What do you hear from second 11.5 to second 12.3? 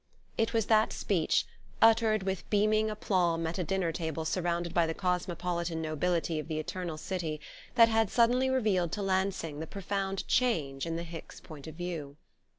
of view.